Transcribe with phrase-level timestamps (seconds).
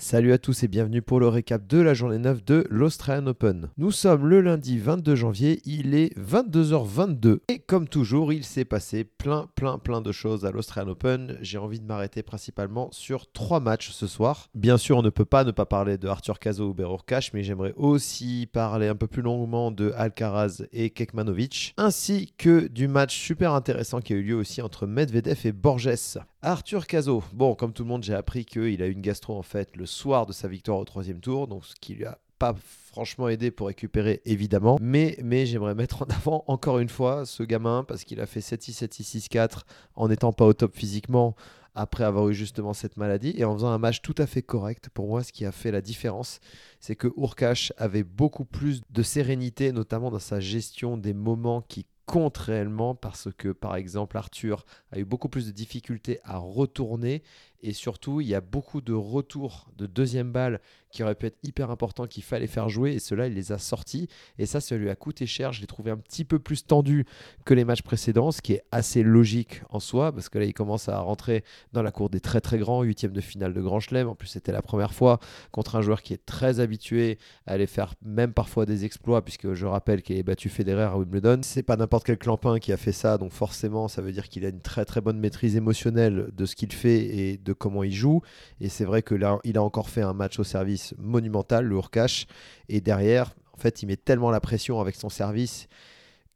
[0.00, 3.68] Salut à tous et bienvenue pour le récap de la journée 9 de l'Australian Open.
[3.78, 9.02] Nous sommes le lundi 22 janvier, il est 22h22 et comme toujours, il s'est passé
[9.02, 11.36] plein plein plein de choses à l'Australian Open.
[11.40, 14.46] J'ai envie de m'arrêter principalement sur trois matchs ce soir.
[14.54, 17.42] Bien sûr, on ne peut pas ne pas parler de Arthur Cazot ou Berurkash, mais
[17.42, 23.18] j'aimerais aussi parler un peu plus longuement de Alcaraz et Kekmanovic, ainsi que du match
[23.18, 26.20] super intéressant qui a eu lieu aussi entre Medvedev et Borges.
[26.42, 29.42] Arthur Cazot, bon, comme tout le monde, j'ai appris qu'il a eu une gastro en
[29.42, 32.54] fait le soir de sa victoire au troisième tour, donc ce qui lui a pas
[32.92, 35.16] franchement aidé pour récupérer évidemment, mais,
[35.46, 39.28] j'aimerais mettre en avant encore une fois ce gamin parce qu'il a fait 7-6, 7-6,
[39.28, 39.62] 6-4
[39.96, 41.34] en n'étant pas au top physiquement
[41.74, 44.90] après avoir eu justement cette maladie et en faisant un match tout à fait correct.
[44.94, 46.38] Pour moi, ce qui a fait la différence,
[46.78, 51.86] c'est que Urkash avait beaucoup plus de sérénité, notamment dans sa gestion des moments qui
[52.08, 57.22] comptent réellement parce que par exemple Arthur a eu beaucoup plus de difficultés à retourner
[57.62, 61.38] et surtout il y a beaucoup de retours de deuxième balle qui auraient pu être
[61.42, 62.92] hyper importants qu'il fallait faire jouer.
[62.92, 64.08] Et cela il les a sortis.
[64.38, 65.52] Et ça ça lui a coûté cher.
[65.52, 67.04] Je l'ai trouvé un petit peu plus tendu
[67.44, 70.54] que les matchs précédents ce qui est assez logique en soi parce que là il
[70.54, 72.82] commence à rentrer dans la cour des très très grands.
[72.82, 74.08] Huitième de finale de Grand Chelem.
[74.08, 75.18] En plus c'était la première fois
[75.50, 79.52] contre un joueur qui est très habitué à aller faire même parfois des exploits puisque
[79.52, 81.40] je rappelle qu'il est battu Federer à Wimbledon.
[81.42, 84.44] C'est pas n'importe quel clampin qui a fait ça donc forcément ça veut dire qu'il
[84.46, 87.92] a une très très bonne maîtrise émotionnelle de ce qu'il fait et de comment il
[87.92, 88.22] joue.
[88.60, 91.76] Et c'est vrai que là, il a encore fait un match au service monumental, le
[91.76, 92.26] Urkash.
[92.68, 95.68] Et derrière, en fait, il met tellement la pression avec son service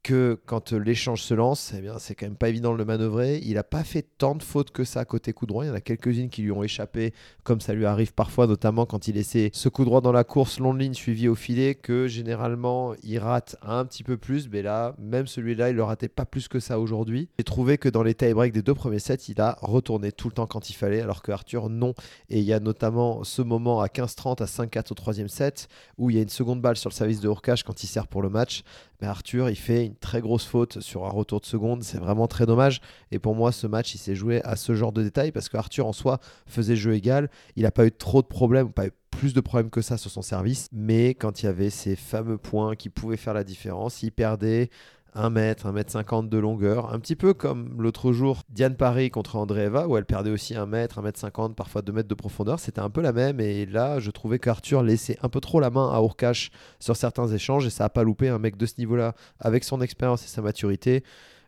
[0.03, 3.39] que quand l'échange se lance, eh bien, c'est quand même pas évident de le manœuvrer.
[3.45, 5.64] Il n'a pas fait tant de fautes que ça côté coup droit.
[5.64, 7.14] Il y en a quelques-unes qui lui ont échappé,
[7.45, 10.58] comme ça lui arrive parfois, notamment quand il essaie ce coup droit dans la course
[10.58, 14.48] long ligne suivi au filet, que généralement il rate un petit peu plus.
[14.48, 17.28] Mais là, même celui-là, il le ratait pas plus que ça aujourd'hui.
[17.39, 20.34] J'ai trouvé que dans les tie-breaks des deux premiers sets, il a retourné tout le
[20.34, 21.95] temps quand il fallait, alors que Arthur, non.
[22.28, 26.11] Et il y a notamment ce moment à 15-30 à 5-4 au troisième set, où
[26.11, 28.23] il y a une seconde balle sur le service de Urkash quand il sert pour
[28.23, 28.64] le match.
[29.03, 31.83] Mais Arthur, il fait une très grosse faute sur un retour de seconde.
[31.83, 32.80] C'est vraiment très dommage.
[33.11, 35.57] Et pour moi, ce match, il s'est joué à ce genre de détails parce que
[35.57, 37.29] Arthur, en soi, faisait jeu égal.
[37.57, 40.13] Il n'a pas eu trop de problèmes, pas eu plus de problèmes que ça sur
[40.13, 40.68] son service.
[40.70, 44.70] Mais quand il y avait ces fameux points qui pouvaient faire la différence, il perdait
[45.14, 49.11] 1 mètre, 1 mètre 50 de longueur, un petit peu comme l'autre jour Diane Paris
[49.11, 52.14] contre Andreeva où elle perdait aussi 1 mètre, 1 mètre 50, parfois 2 mètres de
[52.14, 53.40] profondeur, c'était un peu la même.
[53.40, 57.28] Et là je trouvais qu'Arthur laissait un peu trop la main à Urkash sur certains
[57.28, 57.67] échanges.
[57.67, 60.42] Et ça a pas loupé un mec de ce niveau-là avec son expérience et sa
[60.42, 61.02] maturité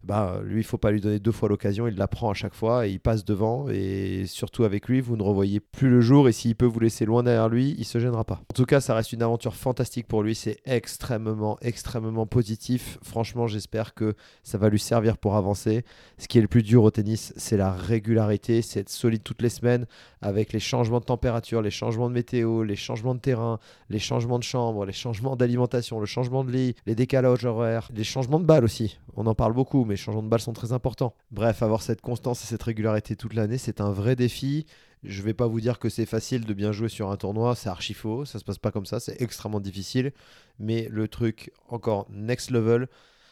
[0.05, 2.55] bah, lui, il faut pas lui donner deux fois l'occasion, il la prend à chaque
[2.55, 3.69] fois et il passe devant.
[3.69, 7.05] Et surtout avec lui, vous ne revoyez plus le jour et s'il peut vous laisser
[7.05, 8.35] loin derrière lui, il se gênera pas.
[8.35, 12.99] En tout cas, ça reste une aventure fantastique pour lui, c'est extrêmement, extrêmement positif.
[13.03, 15.85] Franchement, j'espère que ça va lui servir pour avancer.
[16.19, 19.43] Ce qui est le plus dur au tennis, c'est la régularité, c'est être solide toutes
[19.43, 19.87] les semaines
[20.21, 23.59] avec les changements de température, les changements de météo, les changements de terrain,
[23.91, 28.05] les changements de chambre, les changements d'alimentation, le changement de lit, les décalages horaires, les
[28.05, 28.99] changements de balles aussi.
[29.17, 31.15] On en parle beaucoup, mais les changements de balles sont très importants.
[31.31, 34.67] Bref, avoir cette constance et cette régularité toute l'année, c'est un vrai défi.
[35.05, 37.69] Je vais pas vous dire que c'est facile de bien jouer sur un tournoi, c'est
[37.69, 40.13] archi faux, ça se passe pas comme ça, c'est extrêmement difficile.
[40.59, 42.89] Mais le truc encore next level,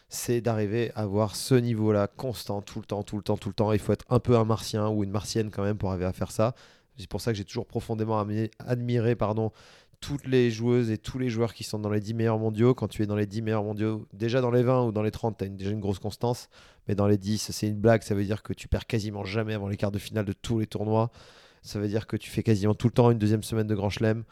[0.09, 3.55] c'est d'arriver à avoir ce niveau-là constant, tout le temps, tout le temps, tout le
[3.55, 3.73] temps.
[3.73, 6.13] Il faut être un peu un martien ou une martienne quand même pour arriver à
[6.13, 6.55] faire ça.
[6.97, 8.25] C'est pour ça que j'ai toujours profondément
[8.61, 9.51] admiré pardon,
[10.03, 12.75] toutes les joueuses et tous les joueurs qui sont dans les 10 meilleurs mondiaux.
[12.75, 15.13] Quand tu es dans les 10 meilleurs mondiaux, déjà dans les 20 ou dans les
[15.13, 16.49] 30, tu as déjà une grosse constance.
[16.89, 18.03] Mais dans les 10, c'est une blague.
[18.03, 20.59] Ça veut dire que tu perds quasiment jamais avant les quarts de finale de tous
[20.59, 21.11] les tournois.
[21.63, 23.91] Ça veut dire que tu fais quasiment tout le temps une deuxième semaine de Grand
[23.91, 24.25] Chelem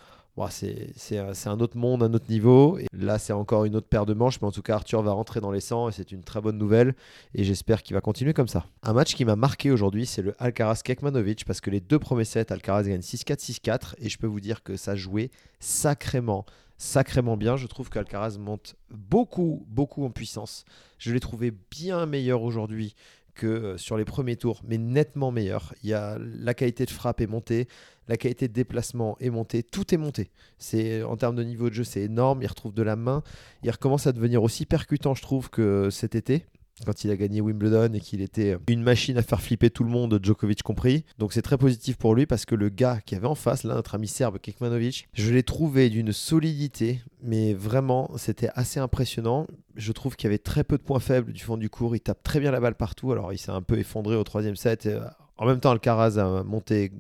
[0.48, 2.78] c'est un autre monde, un autre niveau.
[2.78, 4.40] Et là, c'est encore une autre paire de manches.
[4.40, 6.56] Mais en tout cas, Arthur va rentrer dans les 100 et c'est une très bonne
[6.56, 6.94] nouvelle.
[7.34, 8.66] Et j'espère qu'il va continuer comme ça.
[8.82, 11.44] Un match qui m'a marqué aujourd'hui, c'est le Alcaraz-Kekmanovic.
[11.44, 13.94] Parce que les deux premiers sets, Alcaraz gagne 6-4, 6-4.
[13.98, 16.46] Et je peux vous dire que ça jouait sacrément,
[16.78, 17.56] sacrément bien.
[17.56, 20.64] Je trouve qu'Alcaraz monte beaucoup, beaucoup en puissance.
[20.98, 22.94] Je l'ai trouvé bien meilleur aujourd'hui
[23.34, 25.74] que euh, sur les premiers tours, mais nettement meilleur.
[25.82, 27.68] Il a la qualité de frappe est montée,
[28.10, 30.30] la qualité de déplacement est montée, tout est monté.
[30.58, 32.42] C'est en termes de niveau de jeu, c'est énorme.
[32.42, 33.22] Il retrouve de la main,
[33.62, 36.44] il recommence à devenir aussi percutant, je trouve, que cet été
[36.86, 39.90] quand il a gagné Wimbledon et qu'il était une machine à faire flipper tout le
[39.90, 41.04] monde, Djokovic compris.
[41.18, 43.74] Donc c'est très positif pour lui parce que le gars qui avait en face, là,
[43.74, 49.46] notre ami serbe Kekmanovic, je l'ai trouvé d'une solidité, mais vraiment, c'était assez impressionnant.
[49.76, 51.94] Je trouve qu'il y avait très peu de points faibles du fond du cours.
[51.94, 53.12] Il tape très bien la balle partout.
[53.12, 54.88] Alors il s'est un peu effondré au troisième set.
[55.36, 56.92] En même temps, Alcaraz a monté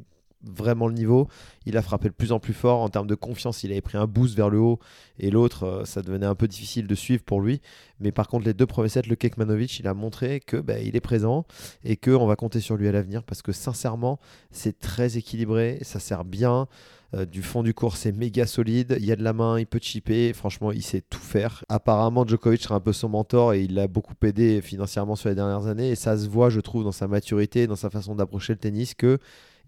[0.42, 1.28] vraiment le niveau.
[1.66, 3.62] Il a frappé de plus en plus fort en termes de confiance.
[3.64, 4.78] Il avait pris un boost vers le haut
[5.18, 7.60] et l'autre, euh, ça devenait un peu difficile de suivre pour lui.
[8.00, 10.96] Mais par contre, les deux premiers sets, le Kekmanovic, il a montré que bah, il
[10.96, 11.44] est présent
[11.84, 14.18] et qu'on va compter sur lui à l'avenir parce que sincèrement,
[14.50, 16.68] c'est très équilibré, ça sert bien.
[17.12, 18.96] Euh, du fond du cours, c'est méga solide.
[19.00, 20.32] Il y a de la main, il peut chipper.
[20.32, 21.64] Franchement, il sait tout faire.
[21.68, 25.34] Apparemment, Djokovic sera un peu son mentor et il l'a beaucoup aidé financièrement sur les
[25.34, 25.90] dernières années.
[25.90, 28.94] Et ça se voit, je trouve, dans sa maturité, dans sa façon d'approcher le tennis,
[28.94, 29.18] que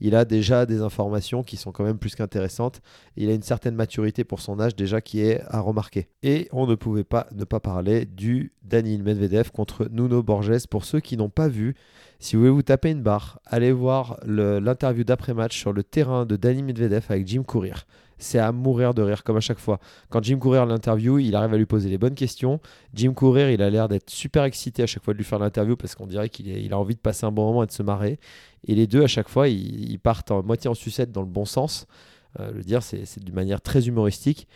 [0.05, 2.81] il a déjà des informations qui sont quand même plus qu'intéressantes.
[3.17, 6.09] Il a une certaine maturité pour son âge déjà qui est à remarquer.
[6.25, 10.67] Et on ne pouvait pas ne pas parler du Daniel Medvedev contre Nuno Borges.
[10.67, 11.77] Pour ceux qui n'ont pas vu,
[12.23, 16.37] si vous voulez vous taper une barre, allez voir l'interview d'après-match sur le terrain de
[16.37, 17.85] Daniel Medvedev avec Jim Courir
[18.23, 19.81] c'est à mourir de rire comme à chaque fois.
[20.09, 22.61] Quand Jim Courir l'interview, il arrive à lui poser les bonnes questions.
[22.95, 25.77] Jim Courir, il a l'air d'être super excité à chaque fois de lui faire l'interview
[25.77, 28.19] parce qu'on dirait qu'il a envie de passer un bon moment et de se marrer.
[28.67, 31.45] Et les deux, à chaque fois, ils, partent en moitié en sucette dans le bon
[31.45, 31.87] sens.
[32.41, 34.49] Euh, le dire, c'est d'une manière très humoristique.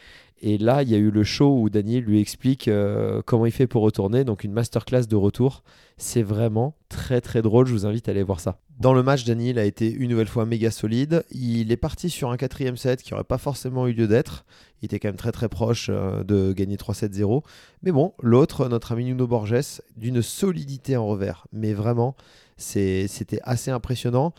[0.42, 3.52] Et là, il y a eu le show où Daniel lui explique euh, comment il
[3.52, 5.62] fait pour retourner, donc une masterclass de retour.
[5.96, 8.58] C'est vraiment très très drôle, je vous invite à aller voir ça.
[8.78, 11.24] Dans le match, Daniel a été une nouvelle fois méga solide.
[11.30, 14.44] Il est parti sur un quatrième set qui n'aurait pas forcément eu lieu d'être.
[14.82, 17.42] Il était quand même très très proche euh, de gagner 3-7-0.
[17.82, 21.46] Mais bon, l'autre, notre ami Nuno Borges, d'une solidité en revers.
[21.52, 22.14] Mais vraiment,
[22.58, 24.34] c'était assez impressionnant.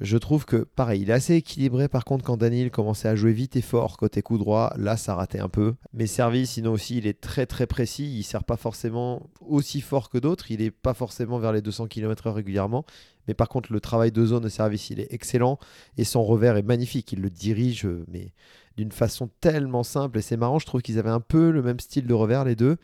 [0.00, 1.88] Je trouve que, pareil, il est assez équilibré.
[1.88, 5.14] Par contre, quand Daniel commençait à jouer vite et fort côté coup droit, là, ça
[5.16, 5.74] ratait un peu.
[5.92, 8.16] Mais service, sinon aussi, il est très très précis.
[8.16, 10.52] Il sert pas forcément aussi fort que d'autres.
[10.52, 12.84] Il n'est pas forcément vers les 200 km/h régulièrement.
[13.26, 15.58] Mais par contre, le travail de zone de service, il est excellent.
[15.96, 17.12] Et son revers est magnifique.
[17.12, 18.32] Il le dirige, mais
[18.76, 20.18] d'une façon tellement simple.
[20.18, 22.54] Et c'est marrant, je trouve qu'ils avaient un peu le même style de revers, les
[22.54, 22.76] deux.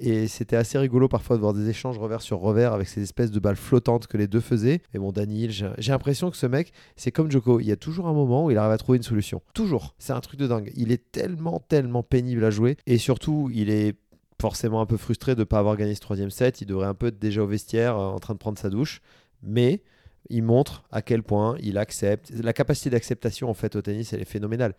[0.00, 3.32] Et c'était assez rigolo parfois de voir des échanges revers sur revers avec ces espèces
[3.32, 4.80] de balles flottantes que les deux faisaient.
[4.94, 7.58] Et bon, Daniel, j'ai l'impression que ce mec, c'est comme Joko.
[7.58, 9.42] Il y a toujours un moment où il arrive à trouver une solution.
[9.54, 9.94] Toujours.
[9.98, 10.72] C'est un truc de dingue.
[10.76, 12.76] Il est tellement, tellement pénible à jouer.
[12.86, 13.96] Et surtout, il est
[14.40, 16.60] forcément un peu frustré de ne pas avoir gagné ce troisième set.
[16.60, 19.00] Il devrait un peu être déjà au vestiaire euh, en train de prendre sa douche.
[19.42, 19.82] Mais
[20.30, 22.30] il montre à quel point il accepte.
[22.30, 24.74] La capacité d'acceptation en fait au tennis, elle est phénoménale.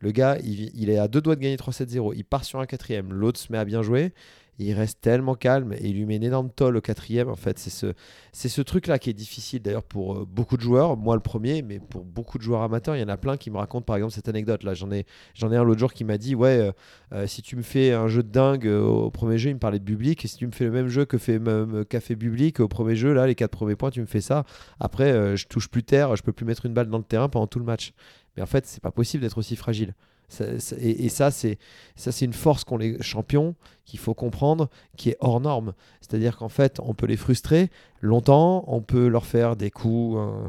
[0.00, 2.14] Le gars, il est à deux doigts de gagner 3-7-0.
[2.16, 3.12] Il part sur un quatrième.
[3.12, 4.12] L'autre se met à bien jouer
[4.58, 7.28] il reste tellement calme et il lui met une énorme tolle au quatrième.
[7.28, 7.92] En fait, c'est ce,
[8.32, 11.62] c'est ce truc-là qui est difficile d'ailleurs pour euh, beaucoup de joueurs, moi le premier,
[11.62, 13.96] mais pour beaucoup de joueurs amateurs, il y en a plein qui me racontent par
[13.96, 14.62] exemple cette anecdote.
[14.62, 16.72] Là, j'en ai, j'en ai un l'autre jour qui m'a dit Ouais, euh,
[17.12, 19.78] euh, si tu me fais un jeu de dingue au premier jeu, il me parlait
[19.78, 21.40] de Public, et si tu me fais le même jeu que fait,
[22.00, 24.44] fait Public au premier jeu, là, les quatre premiers points, tu me fais ça.
[24.80, 27.46] Après, je touche plus terre, je peux plus mettre une balle dans le terrain pendant
[27.46, 27.92] tout le match.
[28.36, 29.94] Mais en fait, c'est pas possible d'être aussi fragile
[30.80, 31.58] et, ça, c'est
[31.96, 33.54] ça, c'est une force qu'ont les champions
[33.84, 35.74] qu'il faut comprendre, qui est hors norme.
[36.00, 40.48] C'est-à-dire qu'en fait, on peut les frustrer longtemps, on peut leur faire des coups, euh,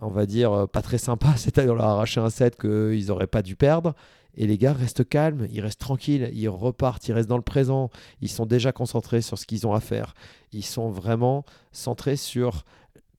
[0.00, 3.42] on va dire euh, pas très sympas, c'est-à-dire leur arracher un set qu'ils n'auraient pas
[3.42, 3.94] dû perdre.
[4.38, 7.90] Et les gars restent calmes, ils restent tranquilles, ils repartent, ils restent dans le présent,
[8.20, 10.14] ils sont déjà concentrés sur ce qu'ils ont à faire.
[10.52, 12.64] Ils sont vraiment centrés sur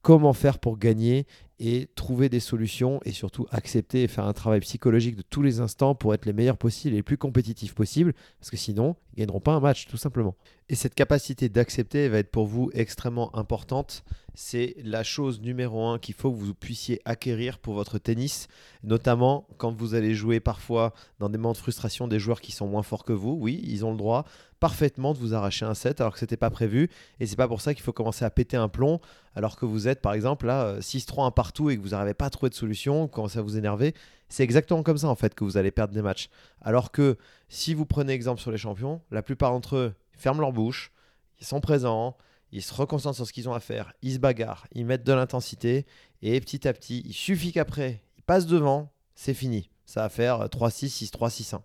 [0.07, 1.27] comment faire pour gagner
[1.59, 5.59] et trouver des solutions et surtout accepter et faire un travail psychologique de tous les
[5.59, 9.19] instants pour être les meilleurs possibles et les plus compétitifs possibles parce que sinon ils
[9.19, 10.37] gagneront pas un match tout simplement.
[10.69, 14.05] Et cette capacité d'accepter va être pour vous extrêmement importante.
[14.33, 18.47] C'est la chose numéro un qu'il faut que vous puissiez acquérir pour votre tennis,
[18.83, 22.67] notamment quand vous allez jouer parfois dans des moments de frustration des joueurs qui sont
[22.67, 23.37] moins forts que vous.
[23.37, 24.23] Oui, ils ont le droit
[24.59, 26.89] parfaitement de vous arracher un set alors que c'était pas prévu.
[27.19, 28.99] Et c'est pas pour ça qu'il faut commencer à péter un plomb
[29.35, 32.25] alors que vous êtes par exemple là 6-3 un partout et que vous n'arrivez pas
[32.25, 33.93] à trouver de solution, commencez à vous énerver.
[34.29, 36.29] C'est exactement comme ça en fait que vous allez perdre des matchs.
[36.61, 37.17] Alors que
[37.49, 40.91] si vous prenez exemple sur les champions, la plupart d'entre eux ferment leur bouche,
[41.39, 42.17] ils sont présents,
[42.51, 45.13] ils se reconcentrent sur ce qu'ils ont à faire, ils se bagarrent, ils mettent de
[45.13, 45.85] l'intensité
[46.21, 49.69] et petit à petit, il suffit qu'après, ils passent devant, c'est fini.
[49.87, 51.61] Ça va faire 3-6, 6-3, 6-1.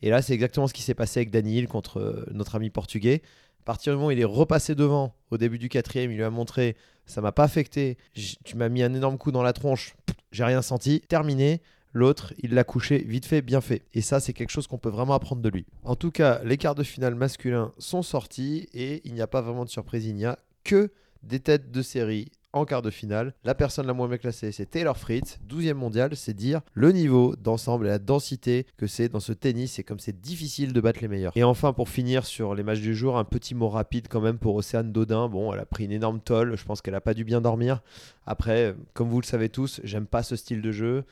[0.00, 3.20] Et là, c'est exactement ce qui s'est passé avec Daniel contre euh, notre ami portugais.
[3.60, 6.24] À partir du moment où il est repassé devant au début du quatrième, il lui
[6.24, 6.76] a montré
[7.06, 9.94] ça m'a pas affecté, tu m'as mis un énorme coup dans la tronche,
[10.32, 11.60] j'ai rien senti, terminé.
[11.92, 13.82] L'autre, il l'a couché vite fait, bien fait.
[13.94, 15.64] Et ça, c'est quelque chose qu'on peut vraiment apprendre de lui.
[15.84, 19.42] En tout cas, les quarts de finale masculins sont sortis et il n'y a pas
[19.42, 20.04] vraiment de surprise.
[20.04, 20.90] Il n'y a que
[21.22, 23.34] des têtes de série en quart de finale.
[23.44, 26.16] La personne la moins bien classée, c'est Taylor Fritz, 12e mondial.
[26.16, 29.98] C'est dire le niveau d'ensemble et la densité que c'est dans ce tennis et comme
[29.98, 31.32] c'est difficile de battre les meilleurs.
[31.36, 34.38] Et enfin, pour finir sur les matchs du jour, un petit mot rapide quand même
[34.38, 35.28] pour Océane Dodin.
[35.28, 36.56] Bon, elle a pris une énorme tolle.
[36.56, 37.82] Je pense qu'elle n'a pas dû bien dormir.
[38.26, 41.04] Après, comme vous le savez tous, j'aime pas ce style de jeu.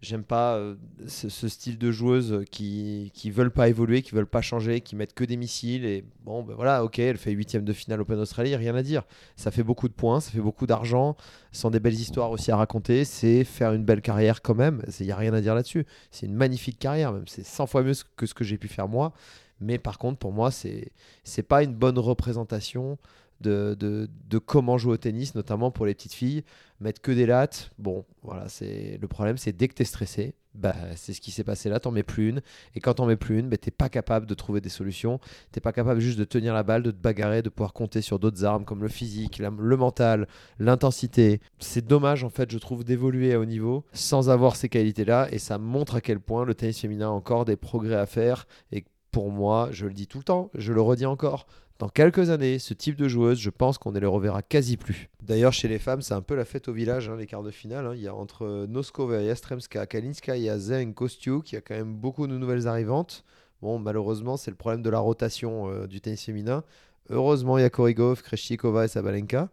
[0.00, 0.76] J'aime pas euh,
[1.08, 5.12] ce, style de joueuse qui, qui veulent pas évoluer, qui veulent pas changer, qui mettent
[5.12, 5.84] que des missiles.
[5.84, 9.02] Et bon, ben voilà, ok, elle fait huitième de finale Open Australie, rien à dire.
[9.34, 11.16] Ça fait beaucoup de points, ça fait beaucoup d'argent,
[11.50, 13.04] sont des belles histoires aussi à raconter.
[13.04, 14.82] C'est faire une belle carrière quand même.
[15.00, 15.84] Il n'y a rien à dire là-dessus.
[16.12, 17.26] C'est une magnifique carrière, même.
[17.26, 19.12] C'est 100 fois mieux que ce que j'ai pu faire moi.
[19.60, 20.92] Mais par contre, pour moi, c'est
[21.24, 22.98] c'est pas une bonne représentation
[23.40, 26.44] de, de, de, comment jouer au tennis, notamment pour les petites filles.
[26.80, 30.34] Mettre que des lattes, bon, voilà, c'est le problème, c'est dès que tu es stressé,
[30.54, 32.42] bah, c'est ce qui s'est passé là, t'en mets plus une.
[32.74, 35.20] Et quand t'en mets plus une, bah, t'es pas capable de trouver des solutions.
[35.52, 38.18] T'es pas capable juste de tenir la balle, de te bagarrer, de pouvoir compter sur
[38.18, 40.26] d'autres armes comme le physique, le mental,
[40.58, 41.40] l'intensité.
[41.58, 45.28] C'est dommage en fait, je trouve, d'évoluer à haut niveau sans avoir ces qualités-là.
[45.30, 48.46] Et ça montre à quel point le tennis féminin a encore des progrès à faire.
[48.72, 51.46] Et pour moi, je le dis tout le temps, je le redis encore,
[51.78, 55.08] dans quelques années, ce type de joueuse, je pense qu'on ne les reverra quasi plus.
[55.22, 57.52] D'ailleurs, chez les femmes, c'est un peu la fête au village, hein, les quarts de
[57.52, 57.86] finale.
[57.86, 57.92] Hein.
[57.94, 61.60] Il y a entre Noskova, Yastremska, Kalinska, il y a Zeng, Kostiuk, il y a
[61.60, 63.24] quand même beaucoup de nouvelles arrivantes.
[63.62, 66.64] Bon, malheureusement, c'est le problème de la rotation euh, du tennis féminin.
[67.10, 69.48] Heureusement, il y a Korigov, Kreshikova et Sabalenka.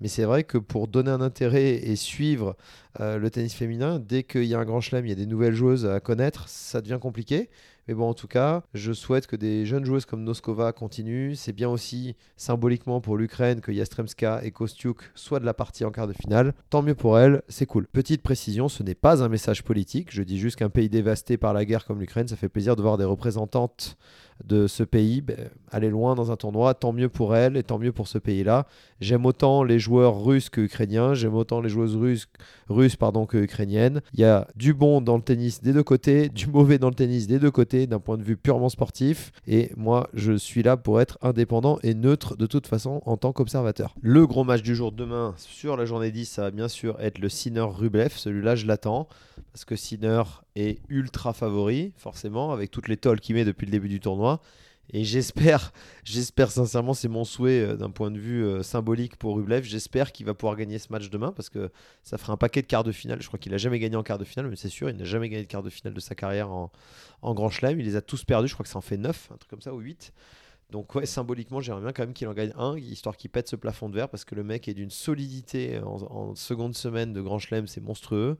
[0.00, 2.56] Mais c'est vrai que pour donner un intérêt et suivre
[3.00, 5.26] euh, le tennis féminin, dès qu'il y a un grand chelem, il y a des
[5.26, 7.50] nouvelles joueuses à connaître, ça devient compliqué.
[7.88, 11.32] Mais bon, en tout cas, je souhaite que des jeunes joueuses comme Noskova continuent.
[11.34, 15.90] C'est bien aussi symboliquement pour l'Ukraine que Yastremska et Kostiuk soient de la partie en
[15.90, 16.52] quart de finale.
[16.68, 17.86] Tant mieux pour elles, c'est cool.
[17.86, 20.12] Petite précision, ce n'est pas un message politique.
[20.12, 22.82] Je dis juste qu'un pays dévasté par la guerre comme l'Ukraine, ça fait plaisir de
[22.82, 23.96] voir des représentantes
[24.44, 25.36] de ce pays ben,
[25.70, 26.74] aller loin dans un tournoi.
[26.74, 28.66] Tant mieux pour elles et tant mieux pour ce pays-là.
[29.00, 31.14] J'aime autant les joueurs russes que ukrainiens.
[31.14, 32.28] J'aime autant les joueuses russes,
[32.68, 34.00] russes pardon, que ukrainiennes.
[34.14, 36.94] Il y a du bon dans le tennis des deux côtés, du mauvais dans le
[36.94, 39.32] tennis des deux côtés d'un point de vue purement sportif.
[39.46, 43.32] Et moi, je suis là pour être indépendant et neutre de toute façon en tant
[43.32, 43.94] qu'observateur.
[44.00, 47.18] Le gros match du jour demain sur la journée 10, ça va bien sûr être
[47.18, 48.12] le Sinner-Rublev.
[48.14, 49.08] Celui-là, je l'attends
[49.52, 50.22] parce que Sinner
[50.60, 54.40] est ultra favori, forcément, avec toutes les tolles qu'il met depuis le début du tournoi.
[54.90, 55.72] Et j'espère,
[56.04, 59.64] j'espère sincèrement, c'est mon souhait euh, d'un point de vue euh, symbolique pour Rublev.
[59.64, 61.70] J'espère qu'il va pouvoir gagner ce match demain parce que
[62.02, 63.20] ça fera un paquet de quarts de finale.
[63.20, 65.04] Je crois qu'il n'a jamais gagné en quart de finale, mais c'est sûr, il n'a
[65.04, 66.70] jamais gagné de quart de finale de sa carrière en,
[67.22, 67.78] Grand Chelem.
[67.78, 69.60] Il les a tous perdus, je crois que ça en fait 9, un truc comme
[69.60, 70.12] ça, ou 8.
[70.70, 73.88] Donc symboliquement, j'aimerais bien quand même qu'il en gagne un, histoire qu'il pète ce plafond
[73.88, 77.38] de verre, parce que le mec est d'une solidité en, en, seconde semaine de Grand
[77.38, 78.36] Chelem, c'est monstrueux.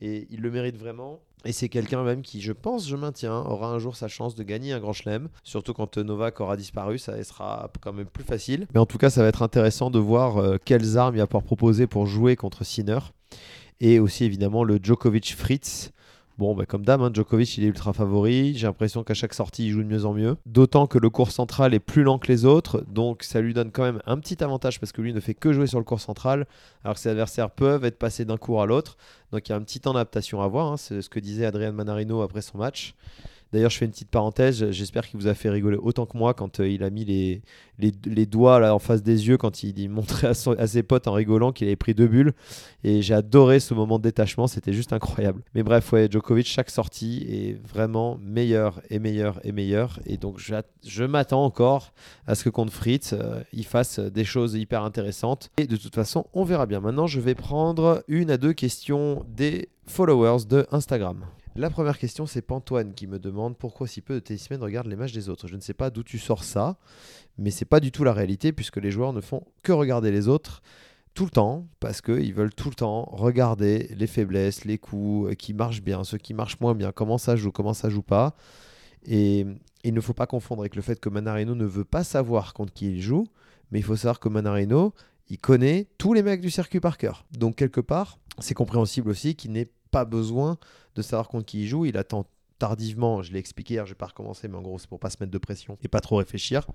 [0.00, 1.20] Et il le mérite vraiment.
[1.44, 4.42] Et c'est quelqu'un même qui, je pense, je maintiens, aura un jour sa chance de
[4.42, 5.28] gagner un grand chelem.
[5.42, 8.66] Surtout quand Novak aura disparu, ça sera quand même plus facile.
[8.74, 11.26] Mais en tout cas, ça va être intéressant de voir euh, quelles armes il va
[11.26, 12.98] pouvoir proposer pour jouer contre Sinner.
[13.80, 15.92] Et aussi évidemment le Djokovic Fritz
[16.40, 18.56] Bon, bah, comme dame, hein, Djokovic, il est ultra favori.
[18.56, 20.36] J'ai l'impression qu'à chaque sortie, il joue de mieux en mieux.
[20.46, 22.82] D'autant que le cours central est plus lent que les autres.
[22.88, 25.52] Donc, ça lui donne quand même un petit avantage parce que lui ne fait que
[25.52, 26.46] jouer sur le cours central.
[26.82, 28.96] Alors que ses adversaires peuvent être passés d'un cours à l'autre.
[29.32, 30.72] Donc, il y a un petit temps d'adaptation à voir.
[30.72, 30.76] Hein.
[30.78, 32.94] C'est ce que disait Adrian Manarino après son match.
[33.52, 34.70] D'ailleurs, je fais une petite parenthèse.
[34.70, 37.42] J'espère qu'il vous a fait rigoler autant que moi quand euh, il a mis les,
[37.78, 41.52] les, doigts là, en face des yeux, quand il, montrait à, ses potes en rigolant
[41.52, 42.32] qu'il avait pris deux bulles.
[42.84, 44.46] Et j'ai adoré ce moment de détachement.
[44.46, 45.42] C'était juste incroyable.
[45.54, 49.98] Mais bref, ouais, Djokovic, chaque sortie est vraiment meilleure et meilleure et meilleure.
[50.06, 51.92] Et donc, je m'attends encore
[52.26, 55.50] à ce que contre Fritz, euh, il fasse des choses hyper intéressantes.
[55.58, 56.80] Et de toute façon, on verra bien.
[56.80, 61.24] Maintenant, je vais prendre une à deux questions des followers de Instagram.
[61.56, 64.96] La première question, c'est Pantoine qui me demande pourquoi si peu de tennismen regardent les
[64.96, 65.48] matchs des autres.
[65.48, 66.78] Je ne sais pas d'où tu sors ça,
[67.38, 70.28] mais c'est pas du tout la réalité puisque les joueurs ne font que regarder les
[70.28, 70.62] autres
[71.12, 75.34] tout le temps parce qu'ils veulent tout le temps regarder les faiblesses, les coups euh,
[75.34, 78.36] qui marchent bien, ceux qui marchent moins bien, comment ça joue, comment ça joue pas.
[79.04, 79.44] Et
[79.82, 82.72] il ne faut pas confondre avec le fait que Manarino ne veut pas savoir contre
[82.72, 83.26] qui il joue,
[83.72, 84.94] mais il faut savoir que Manarino,
[85.28, 87.26] il connaît tous les mecs du circuit par cœur.
[87.32, 90.58] Donc quelque part, c'est compréhensible aussi qu'il n'ait pas besoin
[90.94, 91.84] de savoir contre qui il joue.
[91.86, 92.26] Il attend
[92.58, 95.10] tardivement, je l'ai expliqué hier, je vais pas recommencer, mais en gros, c'est pour pas
[95.10, 96.66] se mettre de pression et pas trop réfléchir.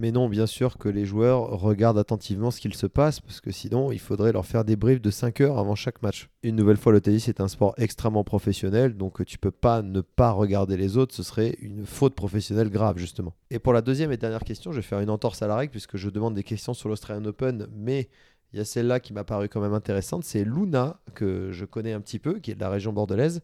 [0.00, 3.50] Mais non, bien sûr que les joueurs regardent attentivement ce qu'il se passe, parce que
[3.50, 6.30] sinon, il faudrait leur faire des briefs de 5 heures avant chaque match.
[6.42, 10.00] Une nouvelle fois, le tennis est un sport extrêmement professionnel, donc tu peux pas ne
[10.00, 13.34] pas regarder les autres, ce serait une faute professionnelle grave, justement.
[13.50, 15.72] Et pour la deuxième et dernière question, je vais faire une entorse à la règle,
[15.72, 18.08] puisque je demande des questions sur l'Australian Open, mais
[18.52, 21.92] il y a celle-là qui m'a paru quand même intéressante, c'est Luna, que je connais
[21.92, 23.40] un petit peu, qui est de la région bordelaise.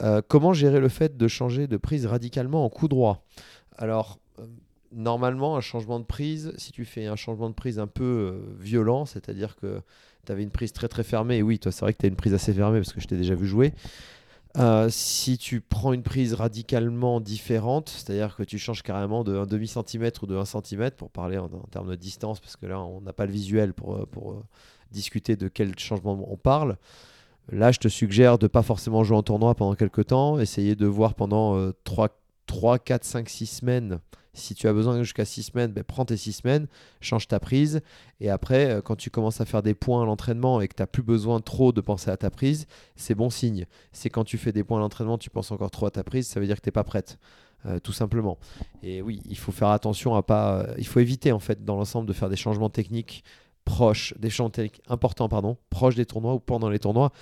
[0.00, 3.24] Euh, comment gérer le fait de changer de prise radicalement en coup droit?
[3.76, 4.46] Alors, euh,
[4.92, 8.54] normalement, un changement de prise, si tu fais un changement de prise un peu euh,
[8.58, 9.80] violent, c'est-à-dire que
[10.24, 12.08] tu avais une prise très très fermée, et oui, toi c'est vrai que tu as
[12.08, 13.72] une prise assez fermée parce que je t'ai déjà vu jouer,
[14.56, 19.46] euh, si tu prends une prise radicalement différente, c'est-à-dire que tu changes carrément de 1
[19.46, 23.00] demi-centimètre ou de 1 centimètre, pour parler en, termes de distance, parce que là, on
[23.00, 24.40] n'a pas le visuel pour, euh, euh,
[24.90, 26.76] discuter de quel changement on parle.
[27.50, 30.74] Là, je te suggère de ne pas forcément jouer en tournoi pendant quelques temps, essayer
[30.74, 32.08] de voir pendant 3,
[32.58, 34.00] 3, 4, 5, 6 semaines.
[34.32, 36.66] Si tu as besoin jusqu'à 6 semaines, ben, prends tes 6 semaines,
[37.00, 37.82] change ta prise.
[38.18, 40.82] Et après, euh, quand tu commences à faire des points à l'entraînement et que tu
[40.82, 43.66] n'as plus besoin trop de penser à ta prise, c'est bon signe.
[43.92, 46.26] C'est quand tu fais des points à l'entraînement, tu penses encore trop à ta prise,
[46.26, 47.16] ça veut dire que tu n'es pas prête.
[47.64, 48.38] Euh, tout simplement.
[48.82, 50.66] Et oui, il faut faire attention à pas.
[50.78, 53.22] il faut éviter en fait dans l'ensemble de faire des changements techniques
[53.64, 57.12] proches, des changements techniques importants, pardon, proches des tournois ou pendant les tournois,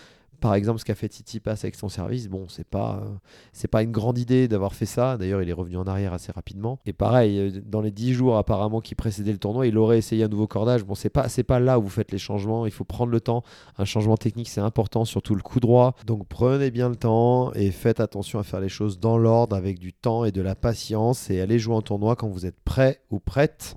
[0.40, 3.82] par exemple, ce qu'a fait Titi Pass avec son service, bon, c'est pas, euh, pas
[3.82, 5.16] une grande idée d'avoir fait ça.
[5.16, 6.78] D'ailleurs, il est revenu en arrière assez rapidement.
[6.86, 10.24] Et pareil, euh, dans les 10 jours apparemment qui précédaient le tournoi, il aurait essayé
[10.24, 10.84] un nouveau cordage.
[10.84, 12.66] Bon, c'est pas, pas là où vous faites les changements.
[12.66, 13.42] Il faut prendre le temps.
[13.78, 15.94] Un changement technique, c'est important, surtout le coup droit.
[16.06, 19.78] Donc prenez bien le temps et faites attention à faire les choses dans l'ordre, avec
[19.78, 21.30] du temps et de la patience.
[21.30, 23.76] Et allez jouer en tournoi quand vous êtes prêt ou prête.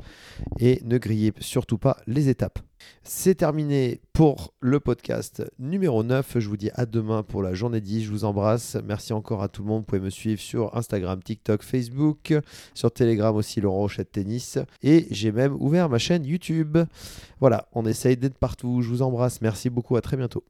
[0.60, 2.60] Et ne grillez surtout pas les étapes.
[3.04, 6.40] C'est terminé pour le podcast numéro 9.
[6.40, 8.04] Je vous dis à demain pour la journée 10.
[8.04, 8.78] Je vous embrasse.
[8.86, 9.82] Merci encore à tout le monde.
[9.82, 12.34] Vous pouvez me suivre sur Instagram, TikTok, Facebook,
[12.74, 14.58] sur Telegram aussi, Laurent Rochette Tennis.
[14.84, 16.78] Et j'ai même ouvert ma chaîne YouTube.
[17.40, 18.82] Voilà, on essaye d'être partout.
[18.82, 19.42] Je vous embrasse.
[19.42, 19.96] Merci beaucoup.
[19.96, 20.44] À très bientôt.